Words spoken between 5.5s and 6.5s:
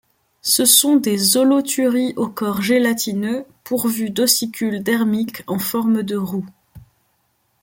forme de roues.